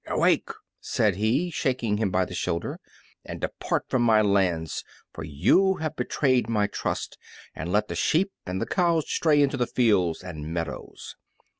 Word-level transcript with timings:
"Awake!" 0.07 0.49
said 0.79 1.17
he, 1.17 1.51
shaking 1.51 1.97
him 1.97 2.09
by 2.09 2.25
the 2.25 2.33
shoulder, 2.33 2.79
"and 3.23 3.39
depart 3.39 3.85
from 3.87 4.01
my 4.01 4.19
lands, 4.19 4.83
for 5.13 5.23
you 5.23 5.75
have 5.75 5.95
betrayed 5.95 6.49
my 6.49 6.65
trust, 6.65 7.19
and 7.53 7.71
let 7.71 7.87
the 7.87 7.93
sheep 7.93 8.31
and 8.43 8.59
the 8.59 8.65
cows 8.65 9.07
stray 9.07 9.43
into 9.43 9.57
the 9.57 9.67
fields 9.67 10.23
and 10.23 10.51
meadows!" 10.51 11.15